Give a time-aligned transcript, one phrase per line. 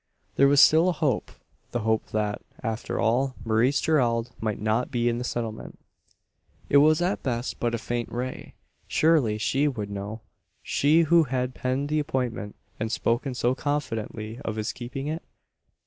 [0.35, 1.31] There was still a hope
[1.69, 5.77] the hope that, after all, Maurice Gerald might not be in the Settlement.
[6.69, 8.55] It was at best but a faint ray.
[8.87, 10.21] Surely she should know
[10.63, 15.21] she who had penned the appointment, and spoken so confidently of his keeping it?